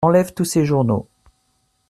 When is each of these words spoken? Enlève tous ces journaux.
Enlève 0.03 0.33
tous 0.33 0.45
ces 0.45 0.65
journaux. 0.65 1.07